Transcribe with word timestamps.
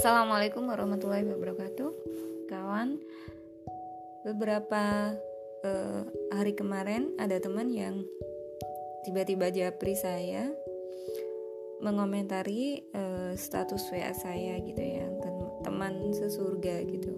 Assalamualaikum 0.00 0.64
warahmatullahi 0.64 1.28
wabarakatuh, 1.28 1.92
kawan. 2.48 2.96
Beberapa 4.24 5.12
uh, 5.60 6.00
hari 6.32 6.56
kemarin 6.56 7.12
ada 7.20 7.36
teman 7.36 7.68
yang 7.68 8.00
tiba-tiba 9.04 9.52
japri 9.52 9.92
saya 9.92 10.56
mengomentari 11.84 12.80
uh, 12.96 13.36
status 13.36 13.92
WA 13.92 14.16
saya 14.16 14.56
gitu 14.64 14.80
ya, 14.80 15.04
teman 15.68 16.16
sesurga 16.16 16.80
gitu. 16.80 17.12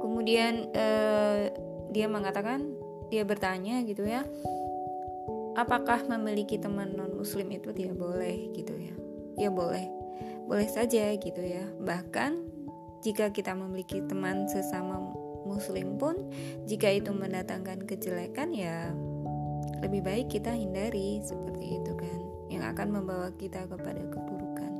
Kemudian 0.00 0.72
uh, 0.72 1.52
dia 1.92 2.08
mengatakan 2.08 2.80
dia 3.12 3.28
bertanya 3.28 3.84
gitu 3.84 4.08
ya, 4.08 4.24
apakah 5.52 6.00
memiliki 6.08 6.56
teman 6.56 6.96
non 6.96 7.12
muslim 7.12 7.52
itu 7.52 7.76
tidak 7.76 7.92
boleh 7.92 8.48
gitu 8.56 8.72
ya? 8.72 8.96
Ya 9.36 9.52
boleh 9.52 10.03
boleh 10.48 10.68
saja 10.68 11.12
gitu 11.16 11.42
ya. 11.42 11.64
Bahkan 11.80 12.32
jika 13.04 13.30
kita 13.30 13.52
memiliki 13.52 14.00
teman 14.08 14.48
sesama 14.48 15.00
muslim 15.44 16.00
pun 16.00 16.16
jika 16.64 16.88
itu 16.88 17.12
mendatangkan 17.12 17.84
kejelekan 17.84 18.56
ya 18.56 18.88
lebih 19.84 20.00
baik 20.00 20.32
kita 20.32 20.56
hindari 20.56 21.20
seperti 21.20 21.76
itu 21.84 21.92
kan 21.92 22.18
yang 22.48 22.64
akan 22.64 22.88
membawa 22.88 23.28
kita 23.36 23.68
kepada 23.68 24.00
keburukan. 24.08 24.72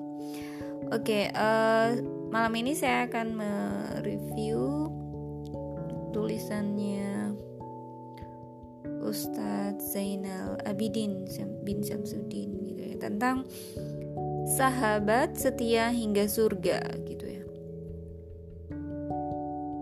Oke, 0.93 1.29
uh, 1.37 2.01
malam 2.33 2.53
ini 2.57 2.73
saya 2.73 3.09
akan 3.09 3.37
mereview 3.37 4.89
tulisannya 6.17 7.35
Ustadz 9.05 9.93
Zainal 9.93 10.57
Abidin 10.65 11.29
bin 11.67 11.85
Samsudin 11.85 12.57
gitu 12.65 12.83
ya 12.95 12.97
tentang 12.97 13.45
sahabat 14.45 15.41
setia 15.41 15.89
hingga 15.89 16.29
surga 16.29 16.85
gitu 17.09 17.25
ya. 17.25 17.43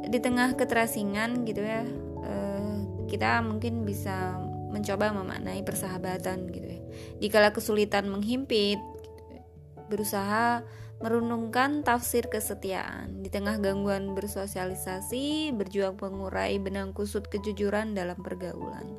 Di 0.07 0.19
tengah 0.23 0.55
keterasingan 0.55 1.43
gitu 1.43 1.67
ya 1.67 1.83
uh, 2.23 2.79
kita 3.11 3.43
mungkin 3.43 3.83
bisa 3.83 4.39
mencoba 4.71 5.11
memaknai 5.11 5.67
persahabatan 5.67 6.47
gitu 6.55 6.69
ya. 6.79 6.81
Dikala 7.19 7.51
kesulitan 7.51 8.07
menghimpit 8.07 8.79
gitu 8.79 9.23
ya. 9.35 9.43
berusaha 9.91 10.63
merunungkan 11.03 11.83
tafsir 11.83 12.31
kesetiaan. 12.31 13.27
Di 13.27 13.35
tengah 13.35 13.59
gangguan 13.59 14.15
bersosialisasi 14.15 15.51
berjuang 15.59 15.99
mengurai 15.99 16.63
benang 16.63 16.95
kusut 16.95 17.27
kejujuran 17.27 17.99
dalam 17.99 18.23
pergaulan. 18.23 18.95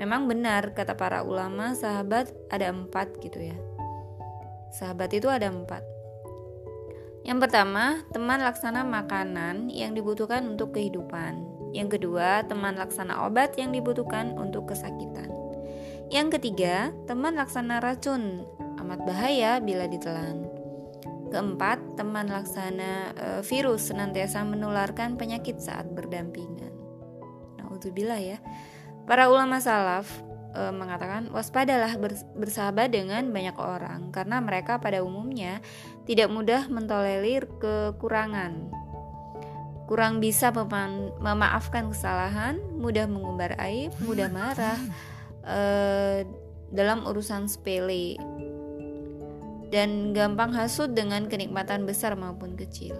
Memang 0.00 0.32
benar 0.32 0.72
kata 0.72 0.96
para 0.96 1.20
ulama 1.20 1.76
sahabat 1.76 2.32
ada 2.48 2.72
empat 2.72 3.20
gitu 3.20 3.52
ya 3.52 3.67
Sahabat 4.72 5.12
itu 5.16 5.28
ada 5.30 5.48
empat. 5.48 5.80
Yang 7.28 7.44
pertama, 7.44 8.00
teman 8.08 8.40
laksana 8.40 8.88
makanan 8.88 9.68
yang 9.68 9.92
dibutuhkan 9.92 10.48
untuk 10.48 10.72
kehidupan. 10.72 11.44
Yang 11.76 12.00
kedua, 12.00 12.48
teman 12.48 12.80
laksana 12.80 13.28
obat 13.28 13.52
yang 13.60 13.68
dibutuhkan 13.68 14.32
untuk 14.40 14.72
kesakitan. 14.72 15.28
Yang 16.08 16.40
ketiga, 16.40 16.88
teman 17.04 17.36
laksana 17.36 17.84
racun, 17.84 18.48
amat 18.80 19.04
bahaya 19.04 19.60
bila 19.60 19.84
ditelan. 19.84 20.48
Keempat, 21.28 22.00
teman 22.00 22.32
laksana 22.32 23.12
e, 23.12 23.26
virus 23.44 23.92
senantiasa 23.92 24.40
menularkan 24.48 25.20
penyakit 25.20 25.60
saat 25.60 25.84
berdampingan. 25.92 26.72
Nah, 27.60 27.68
bila 27.92 28.16
ya. 28.16 28.40
Para 29.04 29.28
ulama 29.28 29.60
salaf 29.60 30.08
e, 30.52 30.62
mengatakan 30.72 31.28
waspadalah 31.32 31.96
bersahabat 32.36 32.92
dengan 32.92 33.28
banyak 33.28 33.56
orang 33.58 34.10
karena 34.14 34.40
mereka 34.40 34.80
pada 34.80 35.04
umumnya 35.04 35.60
tidak 36.08 36.32
mudah 36.32 36.66
mentolerir 36.72 37.48
kekurangan. 37.60 38.72
Kurang 39.88 40.20
bisa 40.20 40.52
memaafkan 40.52 41.88
kesalahan, 41.88 42.60
mudah 42.76 43.08
mengumbar 43.08 43.56
aib, 43.56 43.88
mudah 44.04 44.28
marah 44.28 44.76
e, 45.40 45.60
dalam 46.68 47.08
urusan 47.08 47.48
sepele 47.48 48.20
dan 49.72 50.12
gampang 50.12 50.52
hasut 50.52 50.92
dengan 50.92 51.24
kenikmatan 51.28 51.88
besar 51.88 52.16
maupun 52.16 52.56
kecil. 52.56 52.96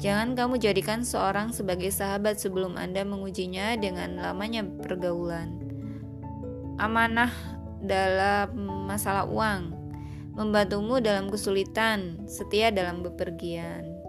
Jangan 0.00 0.32
kamu 0.32 0.56
jadikan 0.56 1.04
seorang 1.04 1.52
sebagai 1.52 1.92
sahabat 1.92 2.40
sebelum 2.40 2.80
Anda 2.80 3.04
mengujinya 3.04 3.76
dengan 3.76 4.16
lamanya 4.16 4.64
pergaulan 4.64 5.59
amanah 6.80 7.30
dalam 7.84 8.52
masalah 8.88 9.28
uang, 9.28 9.72
membantumu 10.32 11.00
dalam 11.04 11.28
kesulitan, 11.28 12.24
setia 12.24 12.72
dalam 12.72 13.04
bepergian. 13.04 14.00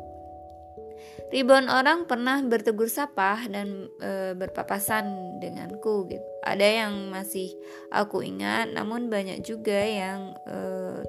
Ribuan 1.31 1.71
orang 1.71 2.11
pernah 2.11 2.43
bertegur 2.43 2.91
sapa 2.91 3.39
dan 3.47 3.87
e, 4.03 4.35
berpapasan 4.35 5.39
denganku 5.39 6.11
gitu. 6.11 6.27
Ada 6.43 6.83
yang 6.83 7.07
masih 7.07 7.55
aku 7.87 8.19
ingat, 8.19 8.75
namun 8.75 9.07
banyak 9.07 9.39
juga 9.39 9.79
yang 9.79 10.35
e, 10.43 10.57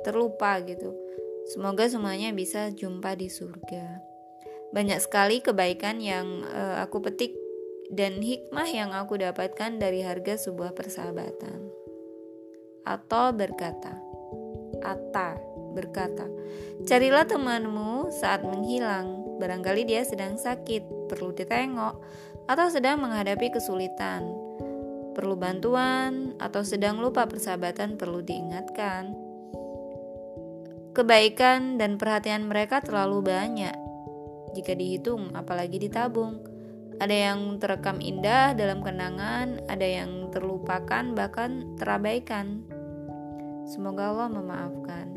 terlupa 0.06 0.62
gitu. 0.62 0.94
Semoga 1.50 1.90
semuanya 1.90 2.30
bisa 2.30 2.70
jumpa 2.70 3.18
di 3.18 3.26
surga. 3.26 3.98
Banyak 4.70 5.02
sekali 5.02 5.42
kebaikan 5.42 5.98
yang 5.98 6.46
e, 6.46 6.62
aku 6.86 7.02
petik 7.02 7.34
dan 7.90 8.22
hikmah 8.22 8.68
yang 8.68 8.90
aku 8.94 9.18
dapatkan 9.18 9.80
dari 9.80 10.04
harga 10.04 10.38
sebuah 10.48 10.76
persahabatan. 10.76 11.58
Atau 12.86 13.34
berkata, 13.34 13.98
Ata 14.82 15.38
berkata, 15.72 16.28
carilah 16.84 17.24
temanmu 17.24 18.12
saat 18.12 18.44
menghilang, 18.44 19.38
barangkali 19.40 19.88
dia 19.88 20.04
sedang 20.04 20.36
sakit, 20.36 21.08
perlu 21.08 21.32
ditengok, 21.32 21.96
atau 22.50 22.66
sedang 22.68 23.00
menghadapi 23.00 23.54
kesulitan, 23.54 24.26
perlu 25.14 25.38
bantuan, 25.38 26.36
atau 26.42 26.60
sedang 26.66 26.98
lupa 26.98 27.24
persahabatan 27.24 27.96
perlu 27.96 28.20
diingatkan. 28.20 29.14
Kebaikan 30.92 31.80
dan 31.80 31.96
perhatian 31.96 32.44
mereka 32.44 32.84
terlalu 32.84 33.24
banyak 33.24 33.72
jika 34.52 34.76
dihitung, 34.76 35.32
apalagi 35.32 35.80
ditabung. 35.80 36.51
Ada 37.02 37.34
yang 37.34 37.58
terekam 37.58 37.98
indah 37.98 38.54
dalam 38.54 38.78
kenangan, 38.78 39.58
ada 39.66 39.82
yang 39.82 40.30
terlupakan, 40.30 41.02
bahkan 41.18 41.74
terabaikan. 41.74 42.62
Semoga 43.66 44.14
Allah 44.14 44.30
memaafkan. 44.30 45.10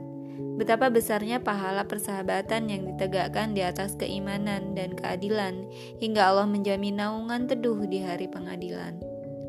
Betapa 0.57 0.89
besarnya 0.89 1.45
pahala 1.45 1.85
persahabatan 1.85 2.73
yang 2.73 2.89
ditegakkan 2.89 3.53
di 3.53 3.61
atas 3.61 3.93
keimanan 4.01 4.73
dan 4.73 4.97
keadilan, 4.97 5.69
hingga 6.01 6.25
Allah 6.25 6.49
menjamin 6.49 6.97
naungan 6.97 7.45
teduh 7.45 7.77
di 7.85 8.01
hari 8.01 8.33
pengadilan. 8.33 8.97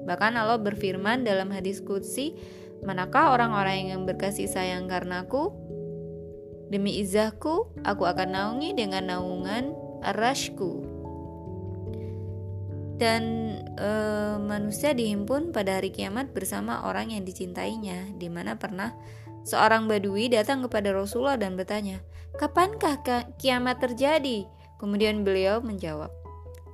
Bahkan 0.04 0.36
Allah 0.36 0.60
berfirman 0.60 1.24
dalam 1.24 1.48
hadis 1.48 1.80
Qudsi, 1.80 2.36
Manakah 2.84 3.32
orang-orang 3.32 3.97
yang 3.97 4.04
berkasih 4.04 4.44
sayang 4.44 4.86
karenaku? 4.92 5.56
Demi 6.68 7.00
izahku, 7.00 7.72
aku 7.80 8.04
akan 8.04 8.36
naungi 8.36 8.76
dengan 8.76 9.08
naungan 9.08 9.72
arashku 10.04 10.85
dan 12.96 13.22
e, 13.76 13.90
manusia 14.40 14.96
dihimpun 14.96 15.52
pada 15.52 15.80
hari 15.80 15.92
kiamat 15.92 16.32
bersama 16.32 16.88
orang 16.88 17.12
yang 17.12 17.22
dicintainya, 17.28 18.16
di 18.16 18.32
mana 18.32 18.56
pernah 18.56 18.96
seorang 19.44 19.84
badui 19.84 20.32
datang 20.32 20.64
kepada 20.64 20.96
Rasulullah 20.96 21.36
dan 21.36 21.54
bertanya, 21.54 22.00
"Kapankah 22.40 23.04
kiamat 23.36 23.78
terjadi?" 23.78 24.48
Kemudian 24.80 25.24
beliau 25.24 25.60
menjawab, 25.60 26.08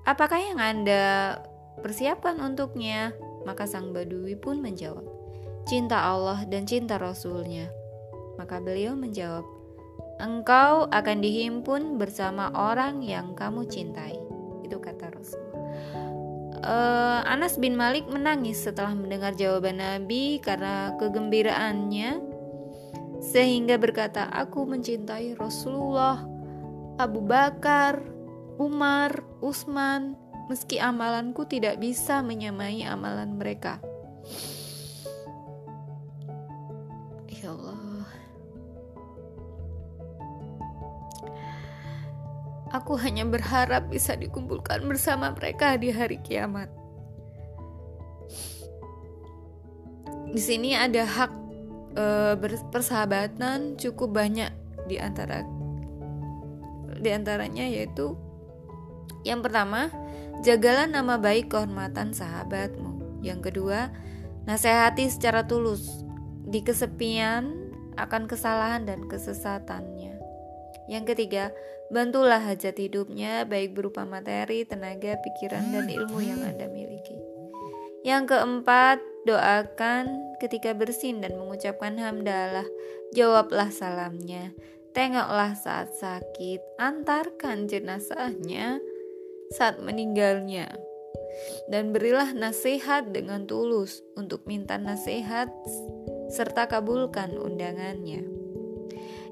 "Apakah 0.06 0.38
yang 0.38 0.62
Anda 0.62 1.38
persiapkan 1.82 2.38
untuknya?" 2.38 3.15
Maka 3.43 3.66
sang 3.66 3.91
badui 3.91 4.38
pun 4.38 4.62
menjawab, 4.62 5.03
"Cinta 5.67 6.06
Allah 6.06 6.47
dan 6.47 6.62
cinta 6.62 6.94
Rasulnya." 7.02 7.67
Maka 8.38 8.62
beliau 8.62 8.94
menjawab, 8.94 9.43
"Engkau 10.23 10.87
akan 10.87 11.19
dihimpun 11.19 11.99
bersama 11.99 12.55
orang 12.55 13.02
yang 13.02 13.35
kamu 13.35 13.67
cintai." 13.67 14.22
Uh, 16.62 17.26
Anas 17.26 17.59
bin 17.59 17.75
Malik 17.75 18.06
menangis 18.06 18.62
setelah 18.62 18.94
mendengar 18.94 19.35
jawaban 19.35 19.82
Nabi 19.82 20.38
karena 20.38 20.94
kegembiraannya 20.94 22.23
sehingga 23.19 23.82
berkata, 23.82 24.31
"Aku 24.31 24.62
mencintai 24.67 25.35
Rasulullah, 25.35 26.23
Abu 27.03 27.19
Bakar, 27.19 27.99
Umar, 28.62 29.26
Utsman, 29.43 30.14
meski 30.47 30.79
amalanku 30.79 31.50
tidak 31.50 31.82
bisa 31.82 32.23
menyamai 32.23 32.87
amalan 32.87 33.35
mereka." 33.35 33.82
Aku 42.73 42.97
hanya 42.97 43.29
berharap 43.29 43.93
bisa 43.93 44.17
dikumpulkan 44.17 44.85
bersama 44.89 45.33
mereka 45.37 45.77
di 45.77 45.93
hari 45.93 46.17
kiamat. 46.25 46.73
Di 50.33 50.41
sini 50.41 50.73
ada 50.73 51.05
hak 51.05 51.33
e, 51.93 52.05
persahabatan 52.73 53.77
cukup 53.77 54.17
banyak 54.17 54.49
di 54.89 54.97
antara 54.97 55.45
di 56.97 57.13
antaranya 57.13 57.69
yaitu 57.69 58.17
yang 59.23 59.41
pertama, 59.43 59.87
jagalah 60.43 60.91
nama 60.91 61.15
baik 61.19 61.55
kehormatan 61.55 62.11
sahabatmu. 62.11 63.23
Yang 63.23 63.51
kedua, 63.51 63.95
nasihati 64.51 65.07
secara 65.07 65.47
tulus 65.47 66.03
di 66.43 66.67
kesepian 66.67 67.71
akan 67.95 68.27
kesalahan 68.27 68.83
dan 68.83 69.07
kesesatannya. 69.07 69.92
Yang 70.93 71.17
ketiga, 71.17 71.56
bantulah 71.89 72.44
hajat 72.44 72.77
hidupnya 72.77 73.49
baik 73.49 73.73
berupa 73.73 74.05
materi, 74.05 74.69
tenaga, 74.69 75.17
pikiran, 75.25 75.73
dan 75.73 75.89
ilmu 75.89 76.21
yang 76.21 76.44
Anda 76.44 76.69
miliki. 76.69 77.17
Yang 78.05 78.37
keempat, 78.37 79.00
doakan 79.25 80.37
ketika 80.37 80.77
bersin 80.77 81.25
dan 81.25 81.41
mengucapkan 81.41 81.97
hamdalah. 81.97 82.69
Jawablah 83.17 83.73
salamnya. 83.73 84.53
Tengoklah 84.93 85.56
saat 85.56 85.97
sakit, 85.97 86.61
antarkan 86.77 87.65
jenazahnya 87.65 88.77
saat 89.56 89.81
meninggalnya. 89.81 90.69
Dan 91.73 91.97
berilah 91.97 92.37
nasihat 92.37 93.09
dengan 93.09 93.49
tulus 93.49 94.05
untuk 94.21 94.45
minta 94.45 94.77
nasihat 94.77 95.49
serta 96.29 96.69
kabulkan 96.69 97.41
undangannya. 97.41 98.29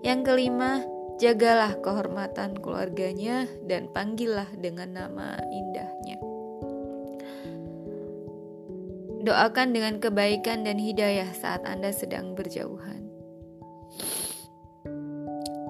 Yang 0.00 0.20
kelima, 0.24 0.80
jagalah 1.20 1.76
kehormatan 1.84 2.56
keluarganya 2.64 3.44
dan 3.68 3.92
panggillah 3.92 4.48
dengan 4.56 4.96
nama 4.96 5.36
indahnya. 5.52 6.16
Doakan 9.20 9.76
dengan 9.76 10.00
kebaikan 10.00 10.64
dan 10.64 10.80
hidayah 10.80 11.28
saat 11.36 11.60
Anda 11.68 11.92
sedang 11.92 12.32
berjauhan. 12.32 13.04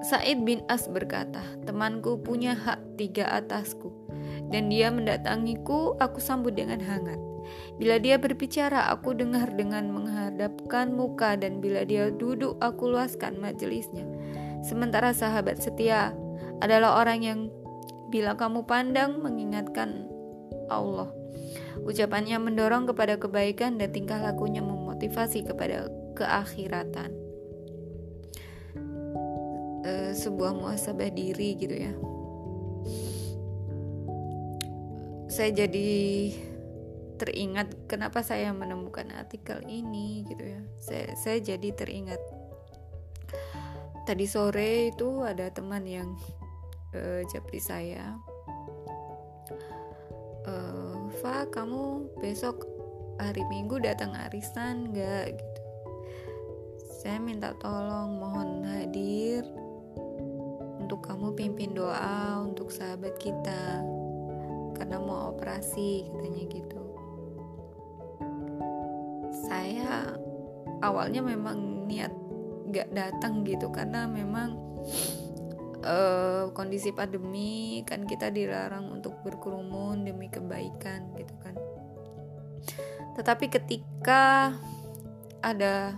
Said 0.07 0.47
bin 0.47 0.63
As 0.71 0.87
berkata, 0.87 1.43
temanku 1.67 2.15
punya 2.23 2.55
hak 2.55 2.95
tiga 2.95 3.27
atasku, 3.43 3.91
dan 4.55 4.71
dia 4.71 4.87
mendatangiku, 4.87 5.99
aku 5.99 6.23
sambut 6.23 6.55
dengan 6.55 6.79
hangat. 6.79 7.19
Bila 7.75 7.99
dia 7.99 8.15
berbicara, 8.15 8.87
aku 8.87 9.15
dengar 9.15 9.51
dengan 9.55 9.91
menghadapkan 9.91 10.95
muka, 10.95 11.35
dan 11.35 11.59
bila 11.59 11.83
dia 11.83 12.07
duduk, 12.07 12.55
aku 12.63 12.91
luaskan 12.91 13.35
majelisnya. 13.39 14.07
Sementara 14.61 15.11
sahabat 15.11 15.57
setia 15.57 16.13
adalah 16.61 17.01
orang 17.01 17.19
yang 17.25 17.39
bila 18.11 18.37
kamu 18.37 18.67
pandang 18.67 19.23
mengingatkan 19.23 20.05
Allah. 20.67 21.09
Ucapannya 21.81 22.37
mendorong 22.37 22.85
kepada 22.85 23.17
kebaikan 23.17 23.79
dan 23.79 23.89
tingkah 23.89 24.19
lakunya 24.19 24.59
memotivasi 24.61 25.47
kepada 25.47 25.87
keakhiratan. 26.13 27.09
Uh, 29.81 30.13
sebuah 30.13 30.53
muasabah 30.53 31.09
diri 31.09 31.57
gitu 31.57 31.73
ya. 31.73 31.93
Saya 35.31 35.49
jadi 35.55 35.89
teringat 37.17 37.89
kenapa 37.89 38.21
saya 38.21 38.53
menemukan 38.53 39.09
artikel 39.15 39.63
ini 39.65 40.27
gitu 40.29 40.43
ya. 40.43 40.61
Saya 40.77 41.05
saya 41.17 41.37
jadi 41.41 41.73
teringat 41.73 42.21
tadi 44.11 44.27
sore 44.27 44.91
itu 44.91 45.23
ada 45.23 45.47
teman 45.47 45.87
yang 45.87 46.19
uh, 46.91 47.23
japri 47.31 47.63
saya. 47.63 48.19
Uh, 50.43 51.07
Fa 51.23 51.47
kamu 51.47 52.11
besok 52.19 52.67
hari 53.23 53.39
Minggu 53.47 53.79
datang 53.79 54.11
arisan 54.11 54.91
nggak? 54.91 55.31
Gitu. 55.31 55.61
Saya 56.99 57.23
minta 57.23 57.55
tolong 57.63 58.19
mohon 58.19 58.67
hadir 58.67 59.47
untuk 60.83 61.07
kamu 61.07 61.31
pimpin 61.31 61.71
doa 61.71 62.43
untuk 62.43 62.67
sahabat 62.67 63.15
kita 63.15 63.79
karena 64.75 64.99
mau 64.99 65.31
operasi 65.31 66.11
katanya 66.11 66.43
gitu. 66.51 66.81
Saya 69.47 70.19
awalnya 70.83 71.23
memang 71.23 71.87
niat 71.87 72.11
gak 72.71 72.89
datang 72.95 73.43
gitu 73.43 73.69
karena 73.69 74.07
memang 74.07 74.55
uh, 75.83 76.49
kondisi 76.55 76.95
pandemi 76.95 77.83
kan 77.85 78.07
kita 78.07 78.31
dilarang 78.31 78.89
untuk 78.89 79.19
berkerumun 79.21 80.07
demi 80.07 80.31
kebaikan 80.31 81.11
gitu 81.19 81.35
kan. 81.43 81.55
Tetapi 83.19 83.45
ketika 83.51 84.55
ada 85.41 85.97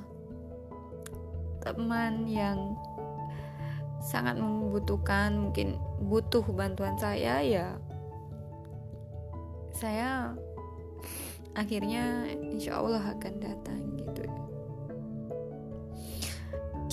teman 1.64 2.28
yang 2.28 2.75
sangat 4.04 4.36
membutuhkan 4.36 5.40
mungkin 5.40 5.80
butuh 6.04 6.44
bantuan 6.52 7.00
saya 7.00 7.40
ya 7.40 7.80
saya 9.72 10.36
akhirnya 11.56 12.28
insya 12.36 12.84
Allah 12.84 13.16
akan 13.16 13.34
datang 13.40 13.80
gitu 13.96 14.28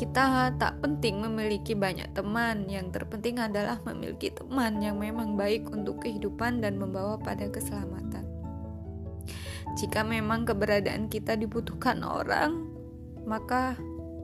kita 0.00 0.56
tak 0.56 0.80
penting 0.80 1.20
memiliki 1.20 1.76
banyak 1.76 2.08
teman. 2.16 2.64
Yang 2.72 2.96
terpenting 2.96 3.36
adalah 3.36 3.84
memiliki 3.84 4.32
teman 4.32 4.80
yang 4.80 4.96
memang 4.96 5.36
baik 5.36 5.68
untuk 5.68 6.00
kehidupan 6.00 6.64
dan 6.64 6.80
membawa 6.80 7.20
pada 7.20 7.52
keselamatan. 7.52 8.24
Jika 9.76 10.00
memang 10.00 10.48
keberadaan 10.48 11.12
kita 11.12 11.36
dibutuhkan 11.36 12.00
orang 12.00 12.72
maka 13.28 13.76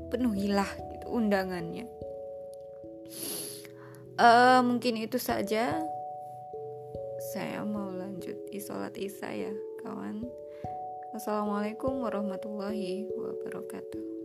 penuhilah 0.08 0.66
gitu 0.96 1.06
undangannya. 1.12 1.84
Uh, 4.16 4.64
mungkin 4.64 4.96
itu 4.96 5.20
saja. 5.20 5.76
Saya 7.36 7.60
mau 7.68 7.92
lanjut 7.92 8.48
isolat 8.48 8.96
isya 8.96 9.28
ya 9.28 9.52
kawan. 9.84 10.24
Assalamualaikum 11.12 12.00
warahmatullahi 12.00 13.12
wabarakatuh 13.12 14.15